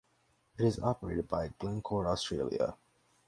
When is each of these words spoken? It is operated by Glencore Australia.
It 0.57 0.65
is 0.65 0.79
operated 0.79 1.27
by 1.27 1.49
Glencore 1.59 2.07
Australia. 2.07 2.75